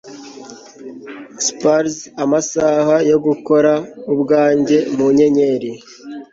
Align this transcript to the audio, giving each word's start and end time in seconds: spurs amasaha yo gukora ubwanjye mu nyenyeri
spurs 1.45 1.93
amasaha 2.23 2.95
yo 3.09 3.17
gukora 3.25 3.71
ubwanjye 4.13 4.77
mu 4.95 5.05
nyenyeri 5.17 5.71